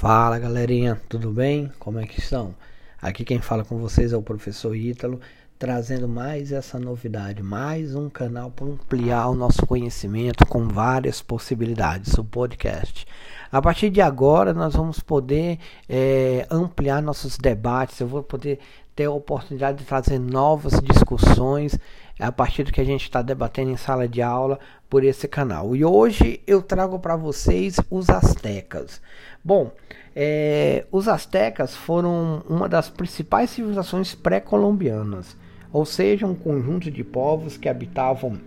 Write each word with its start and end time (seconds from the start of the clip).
Fala 0.00 0.38
galerinha, 0.38 1.00
tudo 1.08 1.32
bem? 1.32 1.72
Como 1.76 1.98
é 1.98 2.06
que 2.06 2.20
estão? 2.20 2.54
Aqui 3.02 3.24
quem 3.24 3.40
fala 3.40 3.64
com 3.64 3.78
vocês 3.78 4.12
é 4.12 4.16
o 4.16 4.22
professor 4.22 4.72
Ítalo, 4.76 5.20
trazendo 5.58 6.06
mais 6.06 6.52
essa 6.52 6.78
novidade, 6.78 7.42
mais 7.42 7.96
um 7.96 8.08
canal 8.08 8.48
para 8.48 8.66
ampliar 8.66 9.26
o 9.26 9.34
nosso 9.34 9.66
conhecimento 9.66 10.46
com 10.46 10.68
várias 10.68 11.20
possibilidades, 11.20 12.14
o 12.14 12.22
podcast. 12.22 13.04
A 13.50 13.60
partir 13.60 13.90
de 13.90 14.00
agora 14.00 14.54
nós 14.54 14.76
vamos 14.76 15.00
poder 15.00 15.58
é, 15.88 16.46
ampliar 16.48 17.02
nossos 17.02 17.36
debates, 17.36 17.98
eu 17.98 18.06
vou 18.06 18.22
poder 18.22 18.60
ter 18.94 19.06
a 19.06 19.10
oportunidade 19.10 19.78
de 19.78 19.84
trazer 19.84 20.20
novas 20.20 20.80
discussões 20.80 21.76
a 22.18 22.32
partir 22.32 22.64
do 22.64 22.72
que 22.72 22.80
a 22.80 22.84
gente 22.84 23.02
está 23.02 23.22
debatendo 23.22 23.70
em 23.70 23.76
sala 23.76 24.08
de 24.08 24.20
aula 24.20 24.58
por 24.90 25.04
esse 25.04 25.28
canal. 25.28 25.76
E 25.76 25.84
hoje 25.84 26.40
eu 26.46 26.60
trago 26.60 26.98
para 26.98 27.16
vocês 27.16 27.76
os 27.90 28.10
astecas. 28.10 29.00
Bom, 29.44 29.72
é, 30.16 30.84
os 30.90 31.06
astecas 31.06 31.76
foram 31.76 32.42
uma 32.48 32.68
das 32.68 32.90
principais 32.90 33.50
civilizações 33.50 34.14
pré-colombianas, 34.14 35.36
ou 35.72 35.84
seja, 35.84 36.26
um 36.26 36.34
conjunto 36.34 36.90
de 36.90 37.04
povos 37.04 37.56
que 37.56 37.68
habitavam 37.68 38.40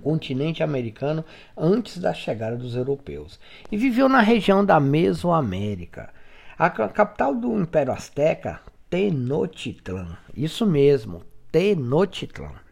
o 0.00 0.02
continente 0.02 0.62
americano 0.62 1.24
antes 1.56 1.98
da 1.98 2.14
chegada 2.14 2.56
dos 2.56 2.74
europeus 2.74 3.38
e 3.70 3.76
viveu 3.76 4.08
na 4.08 4.20
região 4.20 4.64
da 4.64 4.80
Mesoamérica. 4.80 6.10
A 6.58 6.68
capital 6.68 7.34
do 7.34 7.56
Império 7.56 7.92
Azteca, 7.92 8.60
Tenochtitlan, 8.90 10.16
isso 10.34 10.66
mesmo, 10.66 11.22
Tenochtitlan 11.52 12.67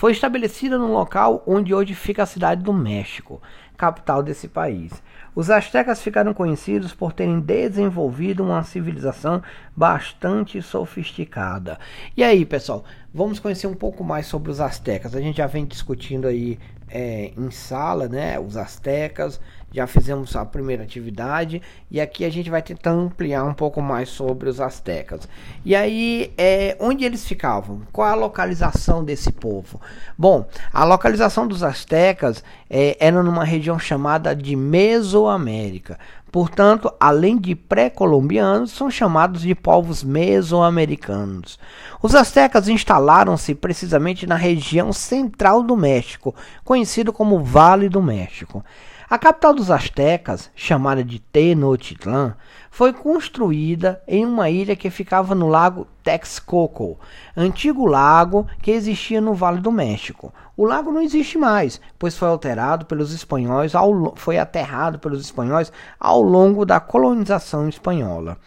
foi 0.00 0.12
estabelecida 0.12 0.78
no 0.78 0.90
local 0.90 1.42
onde 1.46 1.74
hoje 1.74 1.94
fica 1.94 2.22
a 2.22 2.26
cidade 2.26 2.62
do 2.62 2.72
México, 2.72 3.38
capital 3.76 4.22
desse 4.22 4.48
país. 4.48 4.90
Os 5.34 5.50
astecas 5.50 6.00
ficaram 6.00 6.32
conhecidos 6.32 6.94
por 6.94 7.12
terem 7.12 7.38
desenvolvido 7.38 8.42
uma 8.42 8.62
civilização 8.62 9.42
bastante 9.76 10.62
sofisticada. 10.62 11.78
E 12.16 12.24
aí, 12.24 12.46
pessoal, 12.46 12.82
vamos 13.12 13.38
conhecer 13.38 13.66
um 13.66 13.74
pouco 13.74 14.02
mais 14.02 14.24
sobre 14.24 14.50
os 14.50 14.58
astecas. 14.58 15.14
A 15.14 15.20
gente 15.20 15.36
já 15.36 15.46
vem 15.46 15.66
discutindo 15.66 16.26
aí 16.26 16.58
é, 16.90 17.32
em 17.36 17.50
sala, 17.50 18.08
né, 18.08 18.38
os 18.38 18.56
astecas, 18.56 19.40
já 19.72 19.86
fizemos 19.86 20.34
a 20.34 20.44
primeira 20.44 20.82
atividade 20.82 21.62
e 21.90 22.00
aqui 22.00 22.24
a 22.24 22.30
gente 22.30 22.50
vai 22.50 22.60
tentar 22.60 22.90
ampliar 22.90 23.44
um 23.44 23.54
pouco 23.54 23.80
mais 23.80 24.08
sobre 24.08 24.48
os 24.48 24.60
astecas. 24.60 25.28
E 25.64 25.76
aí, 25.76 26.32
é, 26.36 26.76
onde 26.80 27.04
eles 27.04 27.24
ficavam? 27.24 27.82
Qual 27.92 28.08
a 28.08 28.14
localização 28.14 29.04
desse 29.04 29.30
povo? 29.30 29.80
Bom, 30.18 30.44
a 30.72 30.84
localização 30.84 31.46
dos 31.46 31.62
astecas 31.62 32.42
é, 32.68 32.96
era 32.98 33.22
numa 33.22 33.44
região 33.44 33.78
chamada 33.78 34.34
de 34.34 34.56
Mesoamérica. 34.56 35.98
Portanto, 36.30 36.92
além 37.00 37.36
de 37.36 37.56
pré-colombianos, 37.56 38.70
são 38.70 38.90
chamados 38.90 39.42
de 39.42 39.54
povos 39.54 40.04
mesoamericanos. 40.04 41.58
Os 42.00 42.14
astecas 42.14 42.68
instalaram-se 42.68 43.54
precisamente 43.54 44.26
na 44.26 44.36
região 44.36 44.92
central 44.92 45.62
do 45.62 45.76
México, 45.76 46.34
conhecido 46.64 47.12
como 47.12 47.42
Vale 47.42 47.88
do 47.88 48.00
México. 48.00 48.64
A 49.10 49.18
capital 49.18 49.52
dos 49.52 49.72
astecas, 49.72 50.52
chamada 50.54 51.02
de 51.02 51.18
Tenochtitlan, 51.18 52.36
foi 52.70 52.92
construída 52.92 54.00
em 54.06 54.24
uma 54.24 54.48
ilha 54.48 54.76
que 54.76 54.88
ficava 54.88 55.34
no 55.34 55.48
lago 55.48 55.84
Texcoco, 56.04 56.96
antigo 57.36 57.86
lago 57.86 58.46
que 58.62 58.70
existia 58.70 59.20
no 59.20 59.34
Vale 59.34 59.60
do 59.60 59.72
México. 59.72 60.32
O 60.56 60.64
lago 60.64 60.92
não 60.92 61.02
existe 61.02 61.36
mais, 61.36 61.80
pois 61.98 62.16
foi 62.16 62.28
alterado 62.28 62.86
pelos 62.86 63.12
espanhóis, 63.12 63.74
ao, 63.74 64.14
foi 64.14 64.38
aterrado 64.38 65.00
pelos 65.00 65.20
espanhóis 65.20 65.72
ao 65.98 66.22
longo 66.22 66.64
da 66.64 66.78
colonização 66.78 67.68
espanhola. 67.68 68.38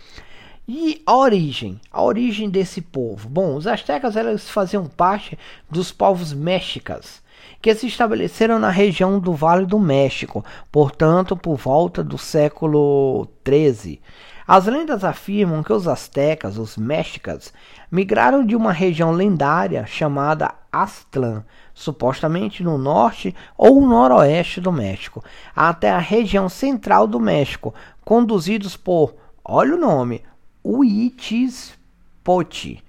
E 0.65 1.03
a 1.05 1.13
origem, 1.13 1.77
a 1.91 2.01
origem 2.01 2.49
desse 2.49 2.79
povo. 2.79 3.27
Bom, 3.27 3.57
os 3.57 3.67
astecas 3.67 4.15
elas 4.15 4.49
faziam 4.49 4.85
parte 4.85 5.37
dos 5.69 5.91
povos 5.91 6.31
mexicas 6.31 7.21
que 7.63 7.73
se 7.73 7.87
estabeleceram 7.87 8.59
na 8.59 8.69
região 8.69 9.17
do 9.17 9.31
Vale 9.31 9.65
do 9.65 9.79
México, 9.79 10.43
portanto, 10.69 11.37
por 11.37 11.55
volta 11.55 12.03
do 12.03 12.17
século 12.17 13.25
XIII. 13.47 14.01
As 14.45 14.65
lendas 14.65 15.05
afirmam 15.05 15.63
que 15.63 15.71
os 15.71 15.87
astecas, 15.87 16.57
os 16.57 16.75
mexicas, 16.75 17.53
migraram 17.89 18.45
de 18.45 18.53
uma 18.53 18.73
região 18.73 19.11
lendária 19.11 19.85
chamada 19.85 20.53
Aztlán, 20.69 21.45
supostamente 21.73 22.61
no 22.61 22.77
norte 22.77 23.33
ou 23.57 23.79
noroeste 23.79 24.59
do 24.59 24.73
México, 24.73 25.23
até 25.55 25.89
a 25.89 25.99
região 25.99 26.49
central 26.49 27.07
do 27.07 27.17
México, 27.17 27.73
conduzidos 28.03 28.75
por, 28.75 29.15
olha 29.41 29.75
o 29.75 29.79
nome, 29.79 30.21
Huitzpochtli 30.65 32.83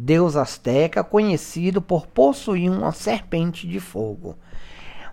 deus 0.00 0.36
asteca 0.36 1.02
conhecido 1.02 1.82
por 1.82 2.06
possuir 2.06 2.70
uma 2.70 2.92
serpente 2.92 3.66
de 3.66 3.80
fogo. 3.80 4.36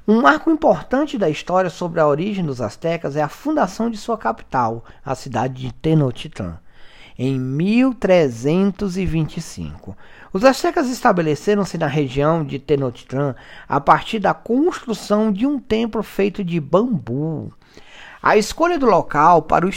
Um 0.07 0.22
marco 0.22 0.51
importante 0.51 1.18
da 1.18 1.28
história 1.28 1.72
sobre 1.72 2.00
a 2.00 2.06
origem 2.06 2.46
dos 2.46 2.62
astecas 2.62 3.16
é 3.16 3.23
a 3.23 3.28
fundação 3.28 3.90
de 3.90 3.97
sua 3.97 4.16
capital, 4.16 4.85
a 5.03 5.16
cidade 5.16 5.63
de 5.63 5.73
Tenochtitlan, 5.73 6.59
em 7.18 7.40
1325. 7.40 9.97
Os 10.31 10.44
astecas 10.44 10.88
estabeleceram-se 10.88 11.79
na 11.79 11.88
região 11.88 12.46
de 12.46 12.59
Tenochtitlan 12.59 13.34
a 13.67 13.81
partir 13.81 14.19
da 14.19 14.35
construção 14.35 15.31
de 15.31 15.47
um 15.47 15.57
templo 15.57 16.03
feito 16.03 16.44
de 16.44 16.59
bambu. 16.59 17.52
A 18.27 18.35
escolha 18.37 18.79
do 18.79 18.87
local 18.87 19.43
para 19.43 19.67
o 19.67 19.69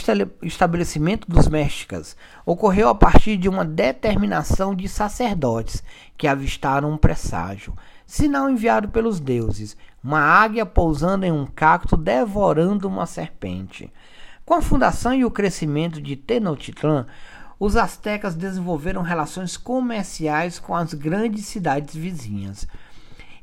estabelecimento 0.43 1.31
dos 1.31 1.47
mexicas 1.49 2.17
ocorreu 2.47 2.89
a 2.89 2.95
partir 2.95 3.37
de 3.37 3.47
uma 3.47 3.63
determinação 3.63 4.75
de 4.75 4.89
sacerdotes 4.89 5.83
que 6.17 6.27
avistaram 6.27 6.91
um 6.91 6.97
presságio, 6.97 7.77
sinal 8.07 8.49
enviado 8.49 8.89
pelos 8.89 9.21
deuses, 9.21 9.77
uma 10.03 10.21
águia 10.21 10.65
pousando 10.65 11.27
em 11.27 11.31
um 11.31 11.45
cacto 11.45 11.95
devorando 11.95 12.89
uma 12.89 13.05
serpente. 13.05 13.93
Com 14.47 14.55
a 14.55 14.63
fundação 14.63 15.13
e 15.13 15.27
o 15.27 15.31
crescimento 15.31 16.01
de 16.01 16.17
Tenochtitlan, 16.17 17.05
os 17.61 17.77
astecas 17.77 18.35
desenvolveram 18.35 19.03
relações 19.03 19.59
comerciais 19.59 20.59
com 20.59 20.75
as 20.75 20.95
grandes 20.95 21.45
cidades 21.45 21.95
vizinhas. 21.95 22.67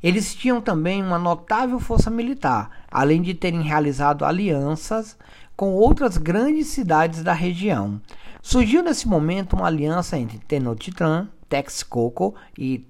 Eles 0.06 0.34
tinham 0.36 0.60
também 0.60 1.02
uma 1.02 1.18
notável 1.18 1.80
força 1.80 2.08
militar, 2.08 2.70
além 2.88 3.20
de 3.20 3.34
terem 3.34 3.62
realizado 3.62 4.24
alianças 4.24 5.18
com 5.56 5.74
outras 5.74 6.16
grandes 6.16 6.68
cidades 6.68 7.24
da 7.24 7.32
região. 7.32 8.00
Surgiu 8.40 8.84
nesse 8.84 9.08
momento 9.08 9.56
uma 9.56 9.66
aliança 9.66 10.16
entre 10.16 10.38
Tenochtitlan, 10.38 11.28
Texcoco 11.48 12.36
e 12.56 12.86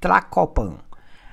Tlacopan, 0.00 0.78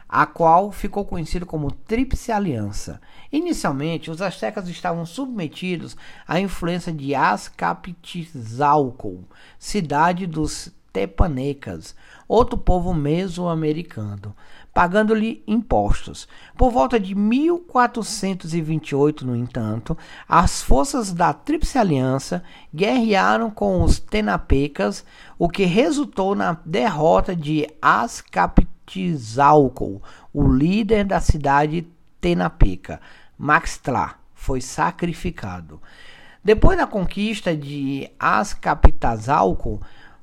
a 0.10 0.26
qual 0.26 0.70
ficou 0.70 1.06
conhecida 1.06 1.46
como 1.46 1.72
Tríplice 1.72 2.34
Aliança. 2.34 3.00
Inicialmente, 3.32 4.12
os 4.12 4.22
astecas 4.22 4.68
estavam 4.68 5.06
submetidos 5.06 5.96
à 6.28 6.42
influência 6.42 6.92
de 6.92 7.16
Azcapotzalco, 7.16 9.24
cidade 9.58 10.28
dos 10.28 10.74
Tepanecas, 10.92 11.96
outro 12.28 12.58
povo 12.58 12.94
mesoamericano 12.94 14.36
pagando-lhe 14.74 15.44
impostos. 15.46 16.28
Por 16.58 16.72
volta 16.72 16.98
de 17.00 17.14
1428, 17.16 19.26
no 19.26 19.34
entanto, 19.36 19.98
as 20.28 20.62
forças 20.62 21.14
da 21.14 21.34
Tríplice 21.34 21.78
Aliança 21.78 22.44
guerrearam 22.74 23.52
com 23.52 23.84
os 23.84 24.00
Tenapecas, 24.00 25.06
o 25.38 25.48
que 25.50 25.66
resultou 25.66 26.34
na 26.36 26.58
derrota 26.66 27.36
de 27.36 27.68
Azcapotzalco, 27.82 30.02
o 30.34 30.48
líder 30.48 31.04
da 31.04 31.20
cidade 31.20 31.86
Tenapeca. 32.20 33.02
Maxtla 33.38 34.16
foi 34.34 34.62
sacrificado. 34.62 35.82
Depois 36.44 36.76
da 36.78 36.88
conquista 36.88 37.56
de 37.56 38.10
Azcapotzalco, 38.20 39.80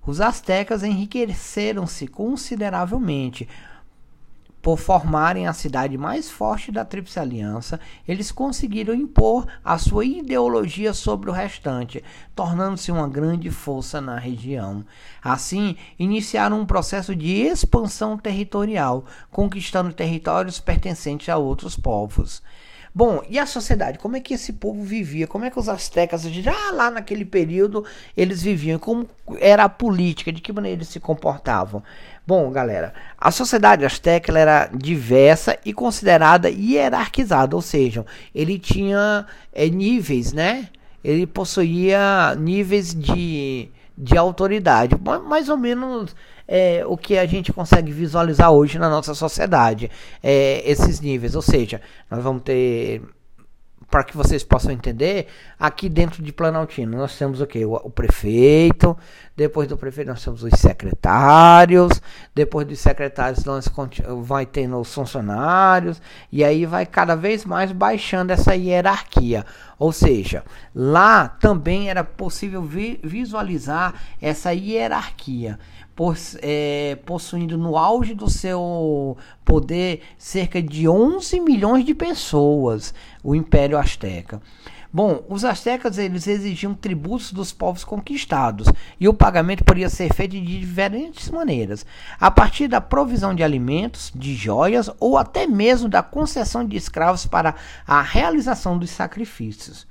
os 0.08 0.22
astecas 0.22 0.82
enriqueceram-se 0.82 2.06
consideravelmente, 2.06 3.46
por 4.62 4.78
formarem 4.78 5.46
a 5.46 5.52
cidade 5.52 5.98
mais 5.98 6.30
forte 6.30 6.72
da 6.72 6.82
Tríplice 6.82 7.20
Aliança, 7.20 7.78
eles 8.06 8.32
conseguiram 8.32 8.94
impor 8.94 9.46
a 9.62 9.76
sua 9.76 10.06
ideologia 10.06 10.94
sobre 10.94 11.28
o 11.28 11.32
restante, 11.32 12.02
tornando-se 12.34 12.90
uma 12.90 13.06
grande 13.06 13.50
força 13.50 14.00
na 14.00 14.18
região. 14.18 14.82
Assim, 15.22 15.76
iniciaram 15.98 16.58
um 16.58 16.66
processo 16.66 17.14
de 17.14 17.28
expansão 17.42 18.16
territorial, 18.16 19.04
conquistando 19.30 19.92
territórios 19.92 20.58
pertencentes 20.58 21.28
a 21.28 21.36
outros 21.36 21.76
povos. 21.76 22.42
Bom, 22.98 23.22
e 23.30 23.38
a 23.38 23.46
sociedade? 23.46 23.96
Como 23.96 24.16
é 24.16 24.20
que 24.20 24.34
esse 24.34 24.54
povo 24.54 24.82
vivia? 24.82 25.28
Como 25.28 25.44
é 25.44 25.50
que 25.50 25.58
os 25.60 25.68
astecas, 25.68 26.22
já 26.22 26.72
lá 26.72 26.90
naquele 26.90 27.24
período, 27.24 27.84
eles 28.16 28.42
viviam? 28.42 28.76
Como 28.76 29.08
era 29.38 29.62
a 29.62 29.68
política? 29.68 30.32
De 30.32 30.40
que 30.40 30.52
maneira 30.52 30.78
eles 30.78 30.88
se 30.88 30.98
comportavam? 30.98 31.80
Bom, 32.26 32.50
galera, 32.50 32.92
a 33.16 33.30
sociedade 33.30 33.84
asteca 33.84 34.36
era 34.36 34.68
diversa 34.74 35.56
e 35.64 35.72
considerada 35.72 36.50
hierarquizada, 36.50 37.54
ou 37.54 37.62
seja, 37.62 38.04
ele 38.34 38.58
tinha 38.58 39.24
é, 39.52 39.68
níveis, 39.68 40.32
né? 40.32 40.68
ele 41.04 41.24
possuía 41.24 42.34
níveis 42.36 42.92
de, 42.92 43.68
de 43.96 44.18
autoridade, 44.18 44.96
mais 45.24 45.48
ou 45.48 45.56
menos 45.56 46.16
é, 46.48 46.82
o 46.86 46.96
que 46.96 47.18
a 47.18 47.26
gente 47.26 47.52
consegue 47.52 47.92
visualizar 47.92 48.50
hoje 48.50 48.78
na 48.78 48.88
nossa 48.88 49.14
sociedade, 49.14 49.90
é, 50.22 50.62
esses 50.68 50.98
níveis. 50.98 51.34
Ou 51.34 51.42
seja, 51.42 51.80
nós 52.10 52.24
vamos 52.24 52.42
ter 52.42 53.02
para 53.90 54.04
que 54.04 54.16
vocês 54.16 54.44
possam 54.44 54.70
entender, 54.70 55.28
aqui 55.58 55.88
dentro 55.88 56.22
de 56.22 56.30
Planaltino 56.30 56.98
nós 56.98 57.16
temos 57.16 57.40
o 57.40 57.46
que? 57.46 57.64
O, 57.64 57.72
o, 57.72 57.90
prefeito, 57.90 58.96
depois 59.34 59.66
do 59.66 59.78
prefeito 59.78 60.08
nós 60.08 60.22
temos 60.22 60.42
os 60.42 60.60
secretários, 60.60 62.02
depois 62.34 62.66
dos 62.66 62.78
secretários 62.78 63.46
nós 63.46 63.66
vai 64.20 64.44
tendo 64.44 64.78
os 64.78 64.92
funcionários, 64.92 66.02
e 66.30 66.44
aí 66.44 66.66
vai 66.66 66.84
cada 66.84 67.14
vez 67.16 67.46
mais 67.46 67.72
baixando 67.72 68.30
essa 68.30 68.54
hierarquia. 68.54 69.46
Ou 69.78 69.90
seja, 69.90 70.44
lá 70.74 71.26
também 71.26 71.88
era 71.88 72.04
possível 72.04 72.62
vi, 72.62 73.00
visualizar 73.02 73.94
essa 74.20 74.52
hierarquia 74.52 75.58
possuindo 77.04 77.58
no 77.58 77.76
auge 77.76 78.14
do 78.14 78.30
seu 78.30 79.16
poder 79.44 80.02
cerca 80.16 80.62
de 80.62 80.88
11 80.88 81.40
milhões 81.40 81.84
de 81.84 81.94
pessoas, 81.94 82.94
o 83.22 83.34
Império 83.34 83.76
Azteca. 83.76 84.40
Bom, 84.90 85.22
os 85.28 85.44
astecas 85.44 85.98
eles 85.98 86.26
exigiam 86.26 86.72
tributos 86.72 87.30
dos 87.30 87.52
povos 87.52 87.84
conquistados 87.84 88.68
e 88.98 89.06
o 89.06 89.12
pagamento 89.12 89.62
poderia 89.62 89.90
ser 89.90 90.14
feito 90.14 90.32
de 90.32 90.60
diferentes 90.60 91.28
maneiras, 91.28 91.84
a 92.18 92.30
partir 92.30 92.68
da 92.68 92.80
provisão 92.80 93.34
de 93.34 93.42
alimentos, 93.42 94.10
de 94.14 94.34
joias 94.34 94.90
ou 94.98 95.18
até 95.18 95.46
mesmo 95.46 95.90
da 95.90 96.02
concessão 96.02 96.64
de 96.64 96.76
escravos 96.76 97.26
para 97.26 97.54
a 97.86 98.00
realização 98.00 98.78
dos 98.78 98.88
sacrifícios. 98.88 99.86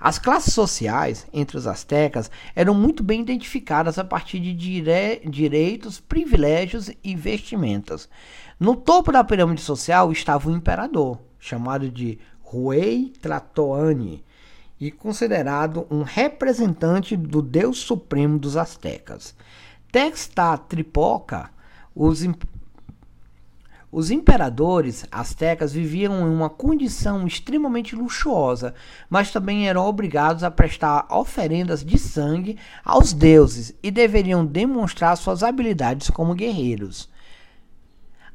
As 0.00 0.16
classes 0.16 0.54
sociais 0.54 1.26
entre 1.32 1.56
os 1.56 1.66
astecas 1.66 2.30
eram 2.54 2.72
muito 2.72 3.02
bem 3.02 3.20
identificadas 3.20 3.98
a 3.98 4.04
partir 4.04 4.38
de 4.38 4.54
dire 4.54 5.20
direitos, 5.28 5.98
privilégios 5.98 6.88
e 7.02 7.16
vestimentas. 7.16 8.08
No 8.60 8.76
topo 8.76 9.10
da 9.10 9.24
pirâmide 9.24 9.60
social 9.60 10.12
estava 10.12 10.48
o 10.48 10.52
imperador, 10.52 11.18
chamado 11.40 11.90
de 11.90 12.18
Huey 12.52 13.12
Tlatoani, 13.20 14.24
e 14.80 14.92
considerado 14.92 15.84
um 15.90 16.02
representante 16.02 17.16
do 17.16 17.42
deus 17.42 17.78
supremo 17.78 18.38
dos 18.38 18.56
astecas. 18.56 19.34
Textatripoca, 19.90 21.50
os 21.92 22.22
os 23.90 24.10
imperadores 24.10 25.06
astecas 25.10 25.72
viviam 25.72 26.20
em 26.20 26.30
uma 26.30 26.50
condição 26.50 27.26
extremamente 27.26 27.96
luxuosa, 27.96 28.74
mas 29.08 29.30
também 29.30 29.68
eram 29.68 29.86
obrigados 29.86 30.44
a 30.44 30.50
prestar 30.50 31.06
oferendas 31.10 31.84
de 31.84 31.98
sangue 31.98 32.58
aos 32.84 33.12
deuses 33.12 33.74
e 33.82 33.90
deveriam 33.90 34.44
demonstrar 34.44 35.16
suas 35.16 35.42
habilidades 35.42 36.10
como 36.10 36.34
guerreiros. 36.34 37.08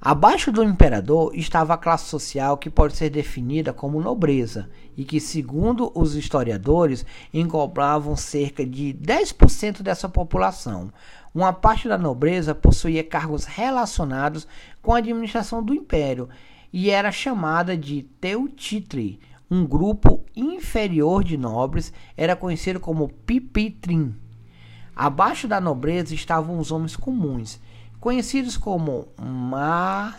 Abaixo 0.05 0.51
do 0.51 0.61
imperador 0.61 1.33
estava 1.33 1.75
a 1.75 1.77
classe 1.77 2.09
social 2.09 2.57
que 2.57 2.69
pode 2.69 2.93
ser 2.93 3.09
definida 3.09 3.71
como 3.71 4.01
nobreza 4.01 4.69
e 4.97 5.05
que, 5.05 5.17
segundo 5.17 5.93
os 5.95 6.15
historiadores, 6.15 7.05
englobavam 7.33 8.13
cerca 8.17 8.65
de 8.65 8.93
10% 8.93 9.81
dessa 9.81 10.09
população, 10.09 10.91
uma 11.33 11.53
parte 11.53 11.87
da 11.87 11.97
nobreza 11.97 12.53
possuía 12.53 13.01
cargos 13.01 13.45
relacionados 13.45 14.45
com 14.81 14.93
a 14.93 14.97
administração 14.97 15.63
do 15.63 15.73
império 15.73 16.27
e 16.73 16.89
era 16.89 17.09
chamada 17.09 17.77
de 17.77 18.03
Teutitri. 18.19 19.21
Um 19.49 19.65
grupo 19.65 20.25
inferior 20.35 21.23
de 21.23 21.37
nobres 21.37 21.93
era 22.17 22.35
conhecido 22.35 22.77
como 22.77 23.07
Pipitrim. 23.07 24.13
Abaixo 24.93 25.47
da 25.47 25.61
nobreza 25.61 26.13
estavam 26.13 26.59
os 26.59 26.73
homens 26.73 26.97
comuns, 26.97 27.57
conhecidos 28.03 28.57
como 28.57 29.07
Maserhuatim, 29.17 30.17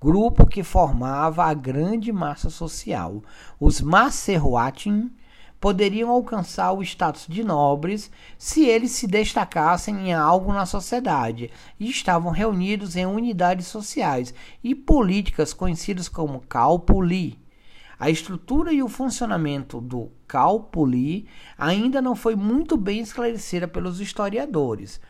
grupo 0.00 0.46
que 0.46 0.62
formava 0.62 1.46
a 1.46 1.52
grande 1.52 2.12
massa 2.12 2.48
social. 2.48 3.20
Os 3.58 3.80
Maserhuatim 3.80 5.10
poderiam 5.60 6.10
alcançar 6.10 6.70
o 6.70 6.80
status 6.80 7.26
de 7.28 7.42
nobres 7.42 8.08
se 8.38 8.64
eles 8.64 8.92
se 8.92 9.08
destacassem 9.08 10.10
em 10.10 10.14
algo 10.14 10.52
na 10.52 10.64
sociedade 10.64 11.50
e 11.80 11.90
estavam 11.90 12.30
reunidos 12.30 12.94
em 12.94 13.04
unidades 13.04 13.66
sociais 13.66 14.32
e 14.62 14.76
políticas 14.76 15.52
conhecidas 15.52 16.08
como 16.08 16.44
Calpuli. 16.48 17.36
A 17.98 18.08
estrutura 18.08 18.72
e 18.72 18.80
o 18.80 18.88
funcionamento 18.88 19.80
do 19.80 20.12
Calpuli 20.28 21.26
ainda 21.58 22.00
não 22.00 22.14
foi 22.14 22.36
muito 22.36 22.76
bem 22.76 23.00
esclarecida 23.00 23.66
pelos 23.66 24.00
historiadores. 24.00 25.00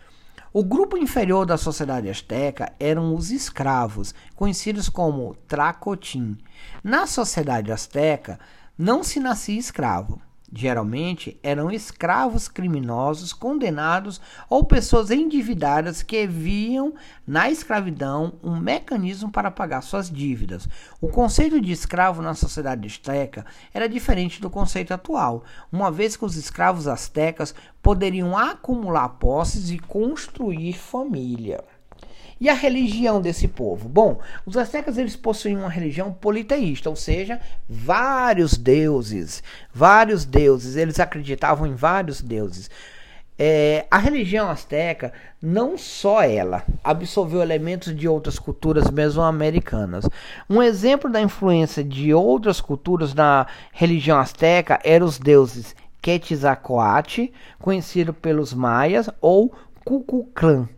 O 0.56 0.62
grupo 0.62 0.96
inferior 0.96 1.44
da 1.44 1.56
sociedade 1.56 2.08
asteca 2.08 2.72
eram 2.78 3.12
os 3.16 3.32
escravos, 3.32 4.14
conhecidos 4.36 4.88
como 4.88 5.34
Tracotim. 5.48 6.38
Na 6.80 7.08
sociedade 7.08 7.72
asteca, 7.72 8.38
não 8.78 9.02
se 9.02 9.18
nascia 9.18 9.58
escravo. 9.58 10.22
Geralmente 10.56 11.36
eram 11.42 11.68
escravos 11.68 12.46
criminosos 12.46 13.32
condenados 13.32 14.20
ou 14.48 14.64
pessoas 14.64 15.10
endividadas 15.10 16.00
que 16.00 16.28
viam 16.28 16.94
na 17.26 17.50
escravidão 17.50 18.34
um 18.40 18.56
mecanismo 18.60 19.32
para 19.32 19.50
pagar 19.50 19.80
suas 19.80 20.08
dívidas. 20.08 20.68
O 21.00 21.08
conceito 21.08 21.60
de 21.60 21.72
escravo 21.72 22.22
na 22.22 22.34
sociedade 22.34 22.86
azteca 22.86 23.44
era 23.72 23.88
diferente 23.88 24.40
do 24.40 24.48
conceito 24.48 24.94
atual, 24.94 25.42
uma 25.72 25.90
vez 25.90 26.16
que 26.16 26.24
os 26.24 26.36
escravos 26.36 26.86
astecas 26.86 27.52
poderiam 27.82 28.38
acumular 28.38 29.08
posses 29.08 29.70
e 29.70 29.78
construir 29.80 30.74
família. 30.74 31.64
E 32.40 32.48
a 32.48 32.54
religião 32.54 33.20
desse 33.20 33.46
povo? 33.46 33.88
Bom, 33.88 34.18
os 34.44 34.56
astecas 34.56 34.98
eles 34.98 35.16
possuíam 35.16 35.60
uma 35.60 35.68
religião 35.68 36.12
politeísta, 36.12 36.90
ou 36.90 36.96
seja, 36.96 37.40
vários 37.68 38.56
deuses, 38.56 39.42
vários 39.72 40.24
deuses, 40.24 40.76
eles 40.76 40.98
acreditavam 40.98 41.66
em 41.66 41.74
vários 41.74 42.20
deuses. 42.20 42.68
É, 43.36 43.86
a 43.90 43.98
religião 43.98 44.48
asteca, 44.48 45.12
não 45.42 45.76
só 45.76 46.22
ela, 46.22 46.64
absorveu 46.84 47.42
elementos 47.42 47.94
de 47.94 48.06
outras 48.06 48.38
culturas 48.38 48.88
mesoamericanas. 48.90 50.08
Um 50.48 50.62
exemplo 50.62 51.10
da 51.10 51.20
influência 51.20 51.82
de 51.82 52.14
outras 52.14 52.60
culturas 52.60 53.12
na 53.12 53.46
religião 53.72 54.18
asteca 54.18 54.78
eram 54.84 55.06
os 55.06 55.18
deuses 55.18 55.74
Quetzalcoatl, 56.00 57.24
conhecido 57.58 58.14
pelos 58.14 58.54
maias, 58.54 59.10
ou 59.20 59.52
Cucuclã. 59.84 60.68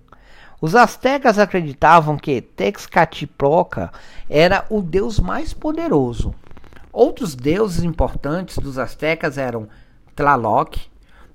Os 0.60 0.74
astecas 0.74 1.38
acreditavam 1.38 2.16
que 2.16 2.40
Texcatlipoca 2.40 3.92
era 4.28 4.64
o 4.70 4.80
deus 4.80 5.20
mais 5.20 5.52
poderoso. 5.52 6.34
Outros 6.92 7.34
deuses 7.34 7.84
importantes 7.84 8.58
dos 8.58 8.78
astecas 8.78 9.36
eram 9.36 9.68
Tlaloc, 10.14 10.78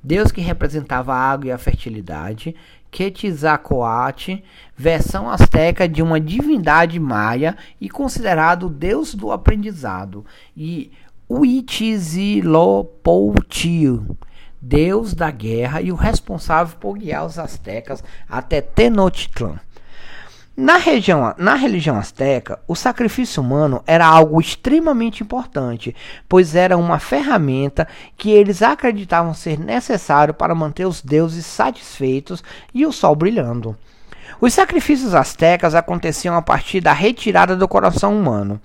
deus 0.03 0.31
que 0.31 0.41
representava 0.41 1.13
a 1.13 1.19
água 1.19 1.49
e 1.49 1.51
a 1.51 1.57
fertilidade, 1.57 2.55
Quetzalcoatl, 2.89 4.37
versão 4.75 5.29
asteca 5.29 5.87
de 5.87 6.01
uma 6.01 6.19
divindade 6.19 6.99
maia 6.99 7.55
e 7.79 7.87
considerado 7.89 8.65
o 8.65 8.69
deus 8.69 9.13
do 9.13 9.31
aprendizado, 9.31 10.25
e 10.57 10.91
Huitzilopochtli, 11.29 14.01
deus 14.61 15.13
da 15.13 15.31
guerra 15.31 15.81
e 15.81 15.91
o 15.91 15.95
responsável 15.95 16.77
por 16.79 16.97
guiar 16.97 17.25
os 17.25 17.39
astecas 17.39 18.03
até 18.29 18.61
Tenochtitlan. 18.61 19.59
Na, 20.55 20.77
região, 20.77 21.33
na 21.37 21.55
religião 21.55 21.97
asteca, 21.97 22.59
o 22.67 22.75
sacrifício 22.75 23.41
humano 23.41 23.81
era 23.87 24.05
algo 24.05 24.39
extremamente 24.39 25.23
importante, 25.23 25.95
pois 26.27 26.55
era 26.55 26.77
uma 26.77 26.99
ferramenta 26.99 27.87
que 28.17 28.29
eles 28.29 28.61
acreditavam 28.61 29.33
ser 29.33 29.57
necessário 29.57 30.33
para 30.33 30.53
manter 30.53 30.85
os 30.85 31.01
deuses 31.01 31.45
satisfeitos 31.45 32.43
e 32.73 32.85
o 32.85 32.91
sol 32.91 33.15
brilhando. 33.15 33.75
Os 34.39 34.53
sacrifícios 34.53 35.15
astecas 35.15 35.73
aconteciam 35.73 36.35
a 36.35 36.41
partir 36.41 36.81
da 36.81 36.93
retirada 36.93 37.55
do 37.55 37.67
coração 37.67 38.15
humano. 38.15 38.61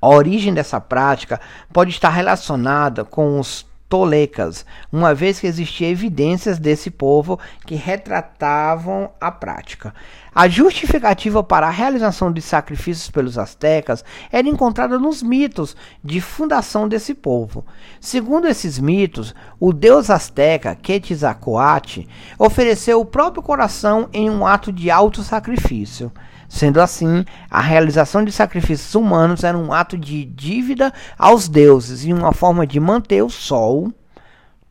A 0.00 0.08
origem 0.08 0.54
dessa 0.54 0.80
prática 0.80 1.40
pode 1.72 1.90
estar 1.90 2.10
relacionada 2.10 3.04
com 3.04 3.40
os 3.40 3.66
tolecas, 3.88 4.66
uma 4.92 5.14
vez 5.14 5.38
que 5.38 5.46
existiam 5.46 5.90
evidências 5.90 6.58
desse 6.58 6.90
povo 6.90 7.38
que 7.64 7.74
retratavam 7.74 9.10
a 9.20 9.30
prática. 9.30 9.94
A 10.34 10.48
justificativa 10.48 11.42
para 11.42 11.66
a 11.66 11.70
realização 11.70 12.30
de 12.30 12.42
sacrifícios 12.42 13.10
pelos 13.10 13.38
astecas 13.38 14.04
era 14.30 14.48
encontrada 14.48 14.98
nos 14.98 15.22
mitos 15.22 15.76
de 16.04 16.20
fundação 16.20 16.88
desse 16.88 17.14
povo. 17.14 17.64
Segundo 18.00 18.46
esses 18.46 18.78
mitos, 18.78 19.34
o 19.58 19.72
deus 19.72 20.10
asteca 20.10 20.74
Quetzalcoatl 20.74 22.02
ofereceu 22.38 23.00
o 23.00 23.06
próprio 23.06 23.42
coração 23.42 24.08
em 24.12 24.28
um 24.28 24.46
ato 24.46 24.72
de 24.72 24.90
auto 24.90 25.22
sacrifício. 25.22 26.12
Sendo 26.48 26.80
assim, 26.80 27.24
a 27.50 27.60
realização 27.60 28.24
de 28.24 28.32
sacrifícios 28.32 28.94
humanos 28.94 29.44
era 29.44 29.56
um 29.56 29.72
ato 29.72 29.98
de 29.98 30.24
dívida 30.24 30.92
aos 31.18 31.48
deuses 31.48 32.04
e 32.04 32.12
uma 32.12 32.32
forma 32.32 32.66
de 32.66 32.78
manter 32.78 33.22
o 33.22 33.30
sol, 33.30 33.92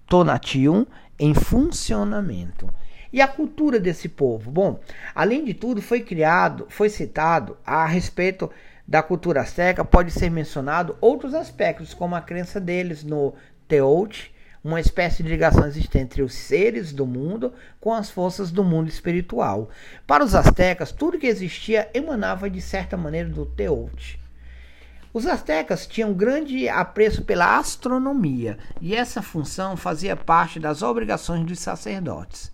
Tonatiuh, 0.07 0.87
em 1.19 1.33
funcionamento. 1.33 2.69
E 3.11 3.21
a 3.21 3.27
cultura 3.27 3.79
desse 3.79 4.09
povo? 4.09 4.51
Bom, 4.51 4.79
além 5.13 5.45
de 5.45 5.53
tudo, 5.53 5.81
foi 5.81 6.01
criado, 6.01 6.65
foi 6.69 6.89
citado 6.89 7.57
a 7.65 7.85
respeito 7.85 8.51
da 8.87 9.01
cultura 9.01 9.41
azteca, 9.41 9.83
pode 9.83 10.11
ser 10.11 10.29
mencionado 10.29 10.97
outros 11.01 11.33
aspectos, 11.33 11.93
como 11.93 12.15
a 12.15 12.21
crença 12.21 12.59
deles 12.59 13.03
no 13.03 13.33
Teot, 13.67 14.34
uma 14.65 14.79
espécie 14.79 15.21
de 15.21 15.29
ligação 15.29 15.67
existente 15.67 15.99
entre 15.99 16.23
os 16.23 16.33
seres 16.33 16.91
do 16.91 17.05
mundo 17.05 17.53
com 17.79 17.93
as 17.93 18.09
forças 18.09 18.49
do 18.49 18.63
mundo 18.63 18.89
espiritual. 18.89 19.69
Para 20.07 20.23
os 20.23 20.33
astecas, 20.33 20.91
tudo 20.91 21.19
que 21.19 21.27
existia 21.27 21.87
emanava 21.93 22.49
de 22.49 22.59
certa 22.59 22.97
maneira 22.97 23.29
do 23.29 23.45
Teot. 23.45 24.19
Os 25.13 25.27
astecas 25.27 25.85
tinham 25.85 26.15
grande 26.15 26.67
apreço 26.67 27.21
pela 27.21 27.59
astronomia 27.59 28.57
e 28.81 28.95
essa 28.95 29.21
função 29.21 29.77
fazia 29.77 30.15
parte 30.15 30.59
das 30.59 30.81
obrigações 30.81 31.45
dos 31.45 31.59
sacerdotes. 31.59 32.51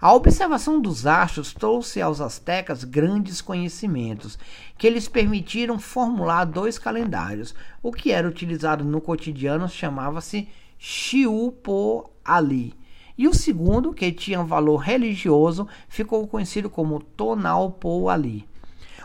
A 0.00 0.14
observação 0.14 0.80
dos 0.80 1.06
astros 1.06 1.52
trouxe 1.52 2.00
aos 2.00 2.22
astecas 2.22 2.84
grandes 2.84 3.42
conhecimentos, 3.42 4.38
que 4.78 4.88
lhes 4.88 5.08
permitiram 5.08 5.78
formular 5.78 6.46
dois 6.46 6.78
calendários. 6.78 7.54
O 7.82 7.92
que 7.92 8.10
era 8.12 8.26
utilizado 8.26 8.82
no 8.82 8.98
cotidiano 8.98 9.68
chamava-se 9.68 10.48
Xiupo 10.82 12.10
Ali. 12.24 12.72
E 13.18 13.28
o 13.28 13.34
segundo, 13.34 13.92
que 13.92 14.10
tinha 14.10 14.42
valor 14.42 14.78
religioso, 14.78 15.68
ficou 15.90 16.26
conhecido 16.26 16.70
como 16.70 17.02
Tonalpo 17.02 18.08
Ali. 18.08 18.48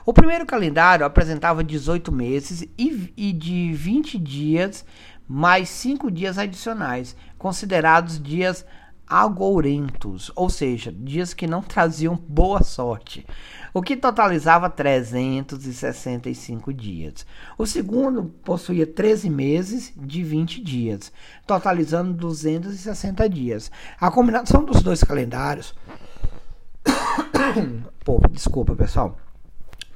O 0.05 0.13
primeiro 0.13 0.45
calendário 0.45 1.05
apresentava 1.05 1.65
18 1.65 2.13
meses 2.13 2.61
e, 2.77 3.13
e 3.17 3.33
de 3.33 3.73
20 3.73 4.17
dias, 4.17 4.85
mais 5.27 5.67
5 5.67 6.09
dias 6.09 6.37
adicionais, 6.37 7.13
considerados 7.37 8.23
dias 8.23 8.65
agourentos, 9.07 10.31
ou 10.35 10.49
seja, 10.49 10.91
dias 10.91 11.33
que 11.33 11.47
não 11.47 11.61
traziam 11.61 12.15
boa 12.15 12.63
sorte, 12.63 13.25
o 13.73 13.81
que 13.81 13.95
totalizava 13.95 14.69
365 14.69 16.73
dias. 16.73 17.25
O 17.57 17.65
segundo 17.65 18.25
possuía 18.43 18.87
13 18.87 19.29
meses 19.29 19.93
de 19.95 20.23
20 20.23 20.61
dias, 20.61 21.11
totalizando 21.45 22.13
260 22.13 23.29
dias. 23.29 23.71
A 23.99 24.09
combinação 24.09 24.63
dos 24.63 24.81
dois 24.81 25.03
calendários. 25.03 25.75
Pô, 28.03 28.21
desculpa, 28.31 28.75
pessoal. 28.75 29.17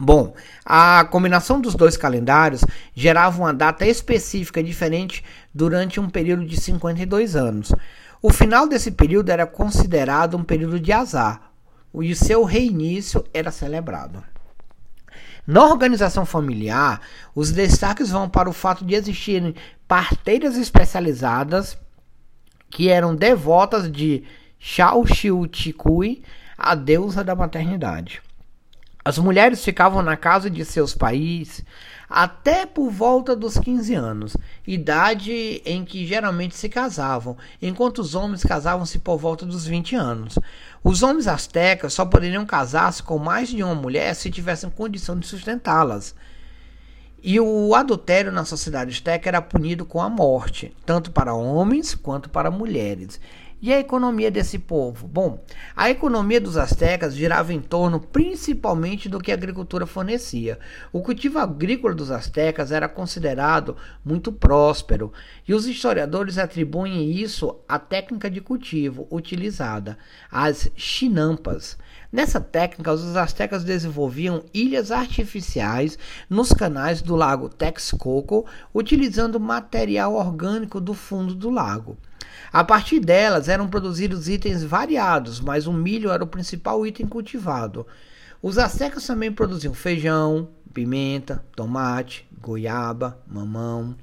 Bom, 0.02 0.34
a 0.64 1.04
combinação 1.12 1.60
dos 1.60 1.76
dois 1.76 1.98
calendários 1.98 2.64
gerava 2.96 3.38
uma 3.38 3.54
data 3.54 3.86
específica 3.86 4.64
diferente 4.64 5.26
durante 5.54 6.00
um 6.00 6.10
período 6.10 6.46
de 6.46 6.58
52 6.58 7.36
anos. 7.36 7.74
O 8.22 8.32
final 8.32 8.68
desse 8.68 8.92
período 8.92 9.30
era 9.30 9.48
considerado 9.48 10.36
um 10.36 10.44
período 10.44 10.78
de 10.78 10.92
azar, 10.92 11.54
e 12.02 12.14
seu 12.14 12.44
reinício 12.44 13.24
era 13.34 13.50
celebrado. 13.50 14.22
Na 15.48 15.66
organização 15.66 16.26
familiar, 16.26 17.02
os 17.34 17.52
destaques 17.52 18.10
vão 18.10 18.30
para 18.30 18.50
o 18.50 18.54
fato 18.54 18.84
de 18.84 18.94
existirem 18.94 19.56
parteiras 19.88 20.58
especializadas 20.58 21.78
que 22.70 22.90
eram 22.90 23.16
devotas 23.16 23.90
de 23.90 24.24
Shao 24.60 25.08
Xiu 25.08 25.50
a 26.58 26.76
deusa 26.76 27.24
da 27.24 27.36
maternidade. 27.36 28.22
As 29.04 29.18
mulheres 29.18 29.64
ficavam 29.64 30.02
na 30.02 30.18
casa 30.18 30.50
de 30.50 30.64
seus 30.66 30.94
pais 30.94 31.64
até 32.10 32.66
por 32.66 32.90
volta 32.90 33.36
dos 33.36 33.58
15 33.58 33.94
anos, 33.94 34.36
idade 34.66 35.62
em 35.64 35.86
que 35.86 36.08
geralmente 36.08 36.56
se 36.56 36.68
casavam, 36.68 37.38
enquanto 37.62 38.00
os 38.00 38.16
homens 38.16 38.44
casavam-se 38.44 38.98
por 39.00 39.18
volta 39.18 39.46
dos 39.46 39.66
20 39.68 39.96
anos. 39.96 40.40
Os 40.84 41.04
homens 41.04 41.28
astecas 41.28 41.94
só 41.94 42.06
poderiam 42.06 42.46
casar-se 42.46 43.04
com 43.04 43.20
mais 43.20 43.50
de 43.50 43.64
uma 43.64 43.76
mulher 43.76 44.16
se 44.16 44.32
tivessem 44.32 44.70
condição 44.72 45.18
de 45.18 45.28
sustentá-las. 45.28 46.16
E 47.22 47.40
o 47.40 47.76
adultério 47.76 48.32
na 48.32 48.46
sociedade 48.46 48.92
azteca 48.92 49.30
era 49.30 49.42
punido 49.42 49.86
com 49.86 50.02
a 50.02 50.10
morte, 50.10 50.76
tanto 50.86 51.12
para 51.12 51.34
homens 51.34 51.94
quanto 51.94 52.30
para 52.30 52.50
mulheres. 52.50 53.20
E 53.62 53.74
a 53.74 53.80
economia 53.80 54.32
desse 54.32 54.58
povo? 54.58 55.06
Bom, 55.06 55.44
a 55.76 55.90
economia 55.90 56.40
dos 56.40 56.56
astecas 56.56 57.14
girava 57.14 57.54
em 57.54 57.60
torno 57.60 58.00
principalmente 58.00 59.10
do 59.10 59.20
que 59.20 59.34
a 59.34 59.36
agricultura 59.36 59.86
fornecia. 59.86 60.58
O 60.94 61.02
cultivo 61.02 61.40
agrícola 61.40 61.94
dos 61.94 62.10
astecas 62.10 62.72
era 62.72 62.88
considerado 62.88 63.76
muito 64.04 64.32
próspero, 64.32 65.12
e 65.46 65.54
os 65.54 65.68
historiadores 65.68 66.38
atribuem 66.38 67.12
isso 67.12 67.54
à 67.68 67.78
técnica 67.78 68.30
de 68.30 68.40
cultivo 68.40 69.06
utilizada, 69.12 69.98
as 70.32 70.72
chinampas. 70.78 71.78
Nessa 72.10 72.40
técnica, 72.40 72.94
os 72.94 73.18
astecas 73.18 73.66
desenvolviam 73.66 74.42
ilhas 74.54 74.90
artificiais 74.90 76.00
nos 76.30 76.54
canais 76.54 77.02
do 77.02 77.14
lago 77.14 77.50
Texcoco, 77.50 78.46
utilizando 78.74 79.38
material 79.38 80.16
orgânico 80.16 80.80
do 80.80 80.94
fundo 80.94 81.36
do 81.36 81.50
lago. 81.50 81.98
A 82.52 82.64
partir 82.64 83.00
delas 83.00 83.48
eram 83.48 83.68
produzidos 83.68 84.28
itens 84.28 84.64
variados, 84.64 85.40
mas 85.40 85.68
o 85.68 85.74
milho 85.74 86.12
era 86.12 86.24
o 86.24 86.28
principal 86.28 86.86
item 86.86 87.06
cultivado. 87.06 87.86
Os 88.42 88.58
astecas 88.58 89.06
também 89.06 89.32
produziam 89.32 89.74
feijão, 89.74 90.50
pimenta, 90.74 91.44
tomate, 91.56 92.28
goiaba, 92.42 93.20
mamão. 93.28 93.96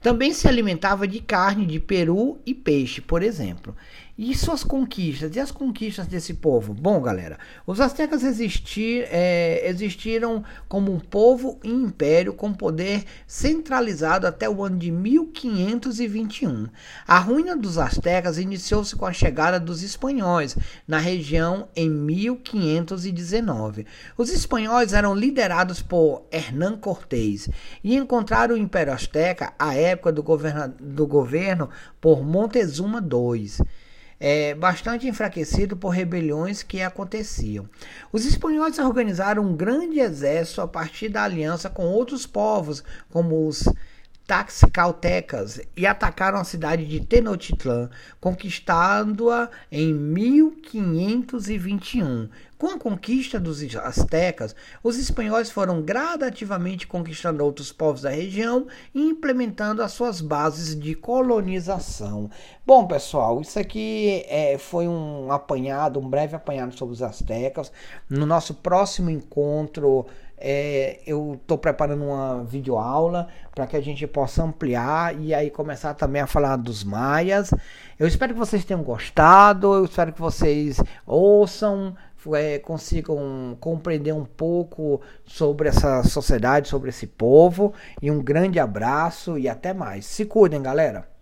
Também 0.00 0.32
se 0.32 0.48
alimentava 0.48 1.06
de 1.06 1.20
carne 1.20 1.66
de 1.66 1.78
peru 1.78 2.38
e 2.46 2.54
peixe, 2.54 3.00
por 3.00 3.22
exemplo. 3.22 3.76
E 4.16 4.32
suas 4.32 4.62
conquistas? 4.62 5.34
E 5.34 5.40
as 5.40 5.50
conquistas 5.50 6.06
desse 6.06 6.34
povo? 6.34 6.72
Bom, 6.72 7.02
galera, 7.02 7.36
os 7.66 7.80
astecas 7.80 8.22
existir, 8.22 9.08
é, 9.10 9.68
existiram 9.68 10.44
como 10.68 10.92
um 10.92 11.00
povo 11.00 11.58
e 11.64 11.68
império 11.68 12.32
com 12.32 12.54
poder 12.54 13.02
centralizado 13.26 14.24
até 14.24 14.48
o 14.48 14.62
ano 14.62 14.78
de 14.78 14.92
1521. 14.92 16.68
A 17.08 17.18
ruína 17.18 17.56
dos 17.56 17.76
astecas 17.76 18.38
iniciou-se 18.38 18.94
com 18.94 19.04
a 19.04 19.12
chegada 19.12 19.58
dos 19.58 19.82
espanhóis 19.82 20.56
na 20.86 20.98
região 20.98 21.66
em 21.74 21.90
1519. 21.90 23.84
Os 24.16 24.30
espanhóis 24.30 24.92
eram 24.92 25.12
liderados 25.12 25.82
por 25.82 26.22
Hernán 26.30 26.76
Cortés 26.76 27.48
e 27.82 27.96
encontraram 27.96 28.54
o 28.54 28.58
Império 28.58 28.92
Azteca 28.92 29.52
à 29.58 29.74
época 29.74 30.12
do, 30.12 30.22
do 30.78 31.04
governo 31.04 31.68
por 32.00 32.22
Montezuma 32.22 33.00
II 33.00 33.66
é, 34.26 34.54
bastante 34.54 35.06
enfraquecido 35.06 35.76
por 35.76 35.90
rebeliões 35.90 36.62
que 36.62 36.80
aconteciam. 36.80 37.68
Os 38.10 38.24
espanhóis 38.24 38.78
organizaram 38.78 39.44
um 39.44 39.54
grande 39.54 40.00
exército 40.00 40.62
a 40.62 40.66
partir 40.66 41.10
da 41.10 41.24
aliança 41.24 41.68
com 41.68 41.84
outros 41.84 42.26
povos, 42.26 42.82
como 43.10 43.46
os 43.46 43.68
taxicaltecas 44.26 45.60
e 45.76 45.86
atacaram 45.86 46.38
a 46.38 46.44
cidade 46.44 46.86
de 46.86 47.00
Tenochtitlan, 47.00 47.90
conquistando-a 48.18 49.50
em 49.70 49.92
1521. 49.92 52.30
Com 52.64 52.70
a 52.70 52.78
conquista 52.78 53.38
dos 53.38 53.62
astecas, 53.76 54.56
os 54.82 54.96
espanhóis 54.96 55.50
foram 55.50 55.82
gradativamente 55.82 56.86
conquistando 56.86 57.44
outros 57.44 57.70
povos 57.70 58.00
da 58.00 58.08
região 58.08 58.66
e 58.94 59.02
implementando 59.02 59.82
as 59.82 59.92
suas 59.92 60.22
bases 60.22 60.74
de 60.74 60.94
colonização. 60.94 62.30
Bom, 62.64 62.86
pessoal, 62.86 63.42
isso 63.42 63.58
aqui 63.58 64.24
é, 64.28 64.56
foi 64.56 64.88
um 64.88 65.30
apanhado, 65.30 66.00
um 66.00 66.08
breve 66.08 66.36
apanhado 66.36 66.74
sobre 66.74 66.94
os 66.94 67.02
astecas. 67.02 67.70
No 68.08 68.24
nosso 68.24 68.54
próximo 68.54 69.10
encontro 69.10 70.06
é, 70.38 71.00
eu 71.06 71.38
estou 71.40 71.56
preparando 71.58 72.04
uma 72.04 72.44
videoaula 72.44 73.28
para 73.54 73.66
que 73.66 73.76
a 73.76 73.80
gente 73.80 74.06
possa 74.06 74.42
ampliar 74.42 75.18
e 75.20 75.32
aí 75.32 75.50
começar 75.50 75.94
também 75.94 76.22
a 76.22 76.26
falar 76.26 76.56
dos 76.56 76.82
maias. 76.82 77.50
Eu 77.98 78.08
espero 78.08 78.32
que 78.32 78.38
vocês 78.38 78.64
tenham 78.64 78.82
gostado, 78.82 79.72
eu 79.74 79.84
espero 79.84 80.12
que 80.12 80.20
vocês 80.20 80.80
ouçam, 81.06 81.94
é, 82.32 82.58
consigam 82.58 83.56
compreender 83.60 84.12
um 84.12 84.24
pouco 84.24 85.00
sobre 85.24 85.68
essa 85.68 86.02
sociedade, 86.04 86.68
sobre 86.68 86.90
esse 86.90 87.06
povo. 87.06 87.74
E 88.00 88.10
um 88.10 88.22
grande 88.22 88.58
abraço 88.60 89.38
e 89.38 89.48
até 89.48 89.74
mais. 89.74 90.06
Se 90.06 90.24
cuidem, 90.24 90.62
galera! 90.62 91.13